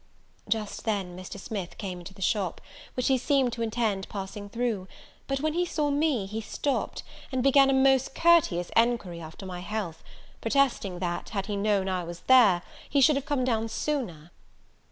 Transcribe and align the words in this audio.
Just 0.49 0.83
then 0.85 1.15
Mr. 1.15 1.39
Smith 1.39 1.77
came 1.77 1.99
into 1.99 2.15
the 2.15 2.23
shop, 2.23 2.59
which 2.95 3.07
he 3.07 3.19
seemed 3.19 3.53
to 3.53 3.61
intend 3.61 4.09
passing 4.09 4.49
through; 4.49 4.87
but 5.27 5.41
when 5.41 5.53
he 5.53 5.63
saw 5.63 5.91
me, 5.91 6.25
he 6.25 6.41
stopped, 6.41 7.03
and 7.31 7.43
began 7.43 7.69
a 7.69 7.73
most 7.73 8.15
courteous 8.15 8.71
enquiry 8.75 9.21
after 9.21 9.45
my 9.45 9.59
health, 9.59 10.01
protesting, 10.41 10.97
that, 10.97 11.29
had 11.29 11.45
he 11.45 11.55
known 11.55 11.87
I 11.87 12.03
was 12.03 12.21
there, 12.21 12.63
he 12.89 12.99
should 12.99 13.15
have 13.15 13.27
come 13.27 13.45
down 13.45 13.69
sooner. 13.69 14.31